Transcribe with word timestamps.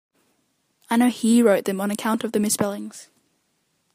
I 0.89 0.97
know 0.97 1.09
he 1.09 1.43
wrote 1.43 1.65
them 1.65 1.79
on 1.79 1.91
account 1.91 2.23
of 2.23 2.31
the 2.31 2.39
misspellings. 2.39 3.09